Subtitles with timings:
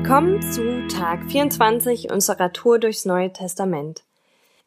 [0.00, 4.04] Willkommen zu Tag 24 unserer Tour durchs Neue Testament.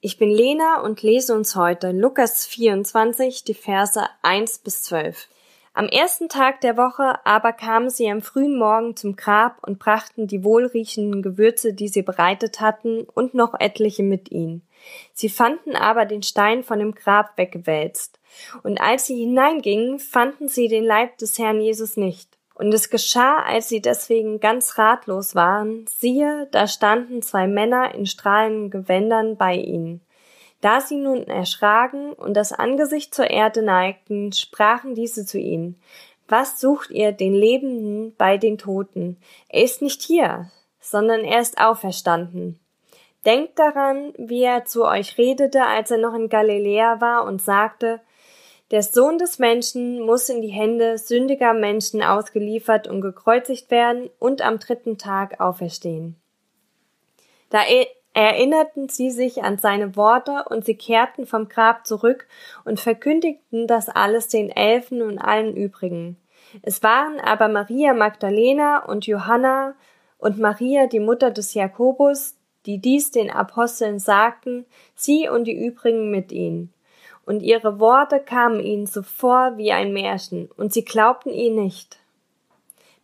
[0.02, 5.29] Ich bin Lena und lese uns heute Lukas 24, die Verse 1 bis 12.
[5.74, 10.28] Am ersten Tag der Woche aber kamen sie am frühen Morgen zum Grab und brachten
[10.28, 14.68] die wohlriechenden Gewürze, die sie bereitet hatten, und noch etliche mit ihnen.
[15.13, 18.20] Sie fanden aber den Stein von dem Grab weggewälzt.
[18.63, 22.38] Und als sie hineingingen, fanden sie den Leib des Herrn Jesus nicht.
[22.54, 28.05] Und es geschah, als sie deswegen ganz ratlos waren, siehe, da standen zwei Männer in
[28.05, 30.02] strahlenden Gewändern bei ihnen.
[30.62, 35.82] Da sie nun erschraken und das Angesicht zur Erde neigten, sprachen diese zu ihnen,
[36.27, 39.18] was sucht ihr den Lebenden bei den Toten?
[39.49, 40.49] Er ist nicht hier,
[40.80, 42.60] sondern er ist auferstanden.
[43.26, 47.99] Denkt daran, wie er zu euch redete, als er noch in Galiläa war und sagte,
[48.72, 54.41] der Sohn des Menschen muss in die Hände sündiger Menschen ausgeliefert und gekreuzigt werden und
[54.41, 56.16] am dritten Tag auferstehen.
[57.50, 62.28] Da e- erinnerten sie sich an seine Worte und sie kehrten vom Grab zurück
[62.63, 66.17] und verkündigten das alles den Elfen und allen übrigen.
[66.61, 69.75] Es waren aber Maria Magdalena und Johanna
[70.17, 72.35] und Maria, die Mutter des Jakobus,
[72.66, 76.73] die dies den Aposteln sagten, sie und die übrigen mit ihnen
[77.25, 81.97] und ihre Worte kamen ihnen so vor wie ein Märchen, und sie glaubten ihn nicht.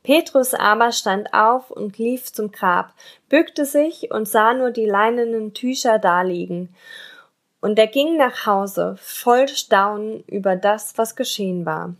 [0.03, 2.93] Petrus aber stand auf und lief zum Grab,
[3.29, 6.73] bückte sich und sah nur die leinenen Tücher daliegen,
[7.59, 11.95] und er ging nach Hause, voll Staunen über das, was geschehen war.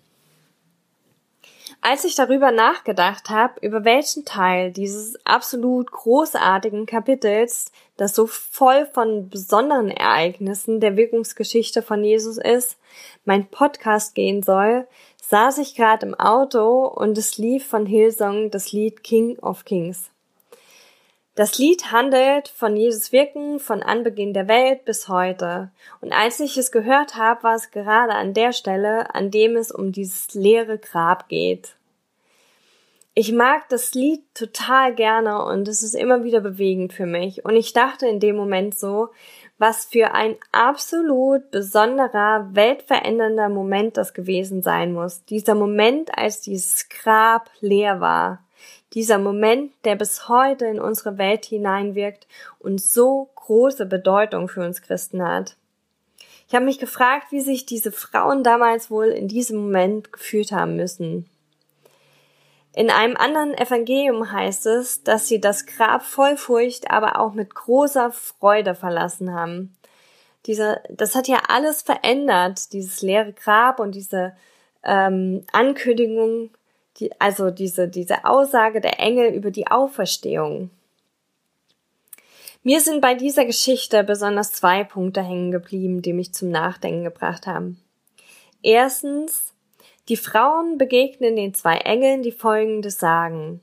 [1.82, 8.86] Als ich darüber nachgedacht habe, über welchen Teil dieses absolut großartigen Kapitels, das so voll
[8.94, 12.78] von besonderen Ereignissen der Wirkungsgeschichte von Jesus ist,
[13.26, 14.88] mein Podcast gehen soll,
[15.22, 20.10] saß ich gerade im Auto und es lief von Hillsong das Lied King of Kings.
[21.38, 25.70] Das Lied handelt von Jesus Wirken von Anbeginn der Welt bis heute.
[26.02, 29.72] Und als ich es gehört habe, war es gerade an der Stelle, an dem es
[29.72, 31.76] um dieses leere Grab geht.
[33.14, 37.46] Ich mag das Lied total gerne und es ist immer wieder bewegend für mich.
[37.46, 39.10] Und ich dachte in dem Moment so,
[39.60, 45.24] was für ein absolut besonderer, weltverändernder Moment das gewesen sein muss.
[45.26, 48.40] Dieser Moment, als dieses Grab leer war
[48.98, 52.26] dieser Moment, der bis heute in unsere Welt hineinwirkt
[52.58, 55.56] und so große Bedeutung für uns Christen hat.
[56.48, 60.78] Ich habe mich gefragt, wie sich diese Frauen damals wohl in diesem Moment gefühlt haben
[60.78, 61.30] müssen.
[62.74, 67.54] In einem anderen Evangelium heißt es, dass sie das Grab voll Furcht, aber auch mit
[67.54, 69.78] großer Freude verlassen haben.
[70.48, 74.36] Diese, das hat ja alles verändert, dieses leere Grab und diese
[74.84, 76.50] ähm, Ankündigung
[77.00, 80.70] die, also diese, diese Aussage der Engel über die Auferstehung.
[82.64, 87.48] Mir sind bei dieser Geschichte besonders zwei Punkte hängen geblieben, die mich zum Nachdenken gebracht
[87.48, 87.80] haben.
[88.62, 89.54] Erstens,
[90.10, 93.62] die Frauen begegnen den zwei Engeln, die folgendes sagen.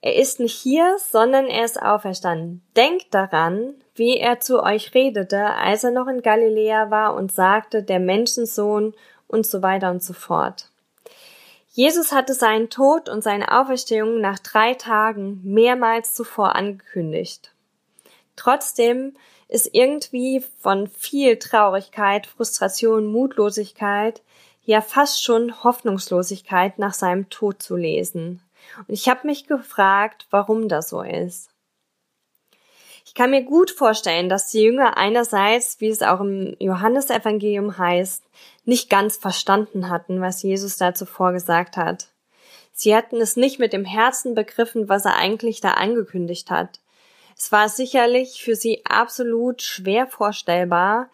[0.00, 2.62] Er ist nicht hier, sondern er ist auferstanden.
[2.76, 7.84] Denkt daran, wie er zu euch redete, als er noch in Galiläa war und sagte,
[7.84, 8.94] der Menschensohn
[9.28, 10.71] und so weiter und so fort.
[11.74, 17.54] Jesus hatte seinen Tod und seine Auferstehung nach drei Tagen mehrmals zuvor angekündigt.
[18.36, 19.16] Trotzdem
[19.48, 24.22] ist irgendwie von viel Traurigkeit, Frustration, Mutlosigkeit,
[24.64, 28.42] ja fast schon Hoffnungslosigkeit nach seinem Tod zu lesen.
[28.86, 31.51] Und ich habe mich gefragt, warum das so ist.
[33.04, 38.22] Ich kann mir gut vorstellen, dass die Jünger einerseits, wie es auch im Johannesevangelium heißt,
[38.64, 42.08] nicht ganz verstanden hatten, was Jesus da zuvor gesagt hat.
[42.72, 46.80] Sie hatten es nicht mit dem Herzen begriffen, was er eigentlich da angekündigt hat.
[47.36, 51.10] Es war sicherlich für sie absolut schwer vorstellbar,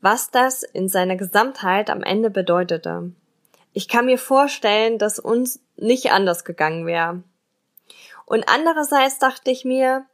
[0.00, 3.12] was das in seiner Gesamtheit am Ende bedeutete.
[3.72, 7.22] Ich kann mir vorstellen, dass uns nicht anders gegangen wäre.
[8.24, 10.06] Und andererseits dachte ich mir,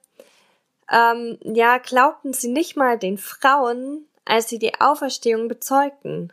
[0.90, 6.32] ähm, ja, glaubten sie nicht mal den Frauen, als sie die Auferstehung bezeugten.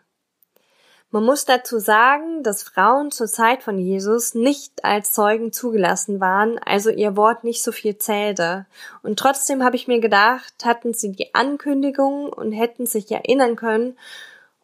[1.10, 6.58] Man muss dazu sagen, dass Frauen zur Zeit von Jesus nicht als Zeugen zugelassen waren,
[6.60, 8.66] also ihr Wort nicht so viel zählte.
[9.04, 13.98] Und trotzdem habe ich mir gedacht, hatten sie die Ankündigung und hätten sich erinnern können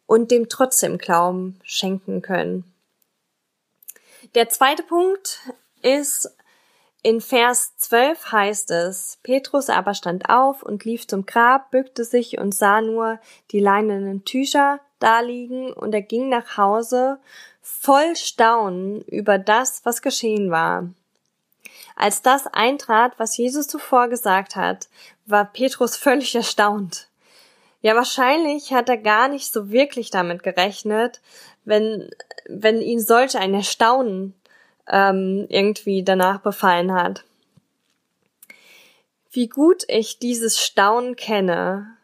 [0.06, 2.64] und dem trotzdem Glauben schenken können.
[4.34, 5.40] Der zweite Punkt
[5.80, 6.36] ist,
[7.04, 12.38] in Vers 12 heißt es, Petrus aber stand auf und lief zum Grab, bückte sich
[12.38, 13.20] und sah nur
[13.50, 17.20] die leinenen Tücher daliegen und er ging nach Hause
[17.60, 20.88] voll Staunen über das, was geschehen war.
[21.94, 24.88] Als das eintrat, was Jesus zuvor gesagt hat,
[25.26, 27.08] war Petrus völlig erstaunt.
[27.82, 31.20] Ja, wahrscheinlich hat er gar nicht so wirklich damit gerechnet,
[31.66, 32.08] wenn,
[32.48, 34.34] wenn ihn solch ein Erstaunen
[34.88, 37.24] ähm, irgendwie danach befallen hat.
[39.30, 41.96] Wie gut ich dieses Staunen kenne.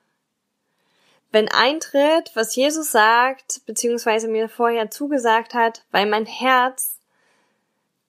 [1.32, 6.98] Wenn eintritt, was Jesus sagt, beziehungsweise mir vorher zugesagt hat, weil mein Herz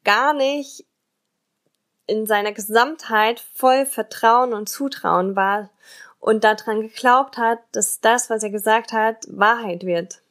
[0.04, 0.86] gar nicht
[2.08, 5.70] in seiner Gesamtheit voll Vertrauen und Zutrauen war
[6.20, 10.22] und daran geglaubt hat, dass das, was er gesagt hat, Wahrheit wird.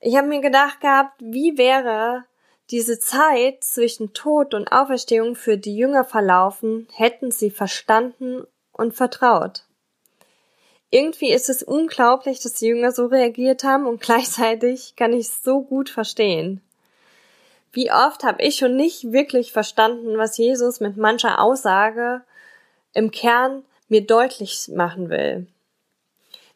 [0.00, 2.24] Ich habe mir gedacht gehabt, wie wäre
[2.70, 9.64] diese Zeit zwischen Tod und Auferstehung für die Jünger verlaufen, hätten sie verstanden und vertraut.
[10.90, 15.42] Irgendwie ist es unglaublich, dass die Jünger so reagiert haben und gleichzeitig kann ich es
[15.42, 16.60] so gut verstehen.
[17.72, 22.22] Wie oft habe ich schon nicht wirklich verstanden, was Jesus mit mancher Aussage
[22.94, 25.46] im Kern mir deutlich machen will.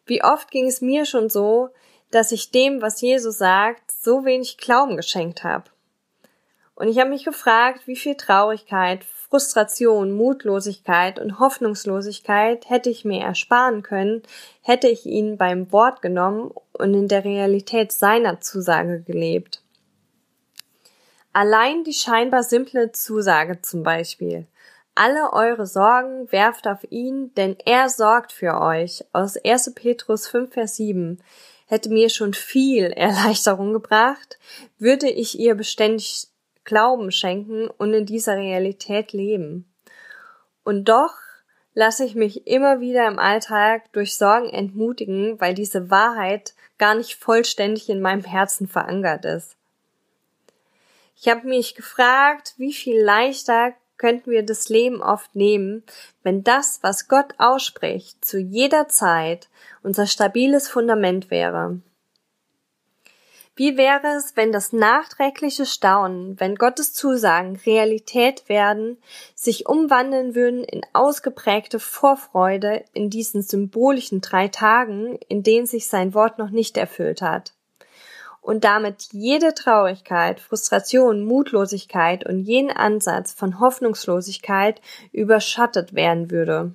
[0.06, 1.70] Wie oft ging es mir schon so,
[2.10, 5.64] dass ich dem, was Jesus sagt, so wenig Glauben geschenkt habe.
[6.76, 13.22] Und ich habe mich gefragt, wie viel Traurigkeit, Frustration, Mutlosigkeit und Hoffnungslosigkeit hätte ich mir
[13.22, 14.22] ersparen können,
[14.60, 19.62] hätte ich ihn beim Wort genommen und in der Realität seiner Zusage gelebt.
[21.32, 24.46] Allein die scheinbar simple Zusage zum Beispiel.
[24.96, 29.04] Alle eure Sorgen werft auf ihn, denn er sorgt für euch.
[29.12, 29.74] Aus 1.
[29.74, 31.20] Petrus 5, Vers 7
[31.66, 34.38] hätte mir schon viel Erleichterung gebracht,
[34.78, 36.28] würde ich ihr beständig
[36.64, 39.70] Glauben schenken und in dieser Realität leben.
[40.64, 41.14] Und doch
[41.74, 47.16] lasse ich mich immer wieder im Alltag durch Sorgen entmutigen, weil diese Wahrheit gar nicht
[47.16, 49.56] vollständig in meinem Herzen verankert ist.
[51.16, 55.84] Ich habe mich gefragt, wie viel leichter könnten wir das Leben oft nehmen,
[56.22, 59.48] wenn das, was Gott ausspricht, zu jeder Zeit
[59.82, 61.80] unser stabiles Fundament wäre.
[63.56, 68.98] Wie wäre es, wenn das nachträgliche Staunen, wenn Gottes Zusagen Realität werden,
[69.36, 76.14] sich umwandeln würden in ausgeprägte Vorfreude in diesen symbolischen drei Tagen, in denen sich sein
[76.14, 77.52] Wort noch nicht erfüllt hat?
[78.44, 86.74] und damit jede Traurigkeit, Frustration, Mutlosigkeit und jeden Ansatz von Hoffnungslosigkeit überschattet werden würde.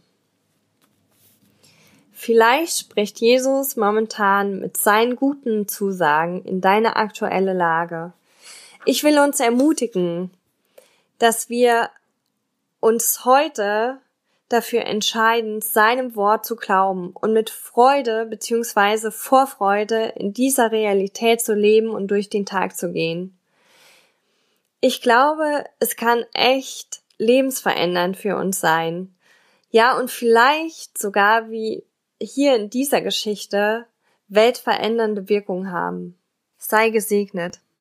[2.22, 8.12] Vielleicht spricht Jesus momentan mit seinen guten Zusagen in deine aktuelle Lage.
[8.84, 10.30] Ich will uns ermutigen,
[11.18, 11.90] dass wir
[12.82, 14.00] uns heute
[14.50, 21.54] dafür entscheiden, seinem Wort zu glauben und mit Freude beziehungsweise Vorfreude in dieser Realität zu
[21.54, 23.40] leben und durch den Tag zu gehen.
[24.82, 29.16] Ich glaube, es kann echt lebensverändernd für uns sein.
[29.72, 31.86] Ja, und vielleicht sogar wie
[32.22, 33.86] hier in dieser Geschichte
[34.28, 36.18] weltverändernde Wirkung haben.
[36.58, 37.62] Sei gesegnet.